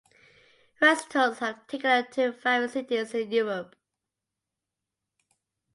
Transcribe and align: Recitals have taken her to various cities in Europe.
Recitals 0.81 1.37
have 1.37 1.67
taken 1.67 1.87
her 1.91 2.01
to 2.01 2.31
various 2.31 2.73
cities 2.73 3.13
in 3.13 3.31
Europe. 3.31 3.75